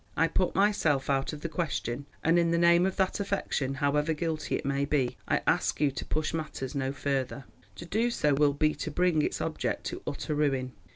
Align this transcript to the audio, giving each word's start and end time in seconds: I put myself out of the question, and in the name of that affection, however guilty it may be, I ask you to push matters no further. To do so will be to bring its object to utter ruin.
I 0.17 0.27
put 0.27 0.55
myself 0.55 1.11
out 1.11 1.31
of 1.31 1.41
the 1.41 1.47
question, 1.47 2.07
and 2.23 2.39
in 2.39 2.49
the 2.49 2.57
name 2.57 2.87
of 2.87 2.95
that 2.95 3.19
affection, 3.19 3.75
however 3.75 4.13
guilty 4.15 4.55
it 4.55 4.65
may 4.65 4.83
be, 4.83 5.15
I 5.27 5.43
ask 5.45 5.79
you 5.79 5.91
to 5.91 6.05
push 6.05 6.33
matters 6.33 6.73
no 6.73 6.91
further. 6.91 7.45
To 7.75 7.85
do 7.85 8.09
so 8.09 8.33
will 8.33 8.53
be 8.53 8.73
to 8.73 8.89
bring 8.89 9.21
its 9.21 9.39
object 9.41 9.83
to 9.83 10.01
utter 10.07 10.33
ruin. 10.33 10.73